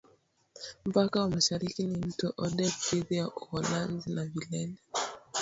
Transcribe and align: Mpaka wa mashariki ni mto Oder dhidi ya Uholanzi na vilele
Mpaka 0.89 1.19
wa 1.21 1.29
mashariki 1.29 1.83
ni 1.87 1.97
mto 1.97 2.33
Oder 2.37 2.71
dhidi 2.85 3.15
ya 3.15 3.27
Uholanzi 3.29 4.11
na 4.13 4.25
vilele 4.25 4.75